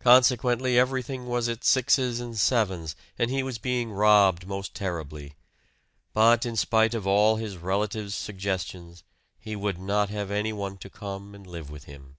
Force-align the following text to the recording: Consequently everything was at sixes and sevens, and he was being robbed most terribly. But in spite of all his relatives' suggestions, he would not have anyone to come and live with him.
Consequently 0.00 0.78
everything 0.78 1.24
was 1.24 1.48
at 1.48 1.64
sixes 1.64 2.20
and 2.20 2.36
sevens, 2.38 2.94
and 3.18 3.30
he 3.30 3.42
was 3.42 3.56
being 3.56 3.92
robbed 3.92 4.46
most 4.46 4.74
terribly. 4.74 5.36
But 6.12 6.44
in 6.44 6.54
spite 6.54 6.92
of 6.92 7.06
all 7.06 7.36
his 7.36 7.56
relatives' 7.56 8.14
suggestions, 8.14 9.04
he 9.40 9.56
would 9.56 9.78
not 9.78 10.10
have 10.10 10.30
anyone 10.30 10.76
to 10.76 10.90
come 10.90 11.34
and 11.34 11.46
live 11.46 11.70
with 11.70 11.84
him. 11.84 12.18